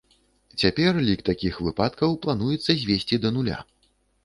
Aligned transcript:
Цяпер 0.61 0.93
лік 1.07 1.21
такіх 1.29 1.59
выпадкаў 1.67 2.17
плануецца 2.25 2.71
звесці 2.83 3.23
да 3.27 3.35
нуля. 3.39 3.63